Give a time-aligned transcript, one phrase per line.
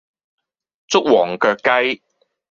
[0.87, 2.01] 捉黃腳雞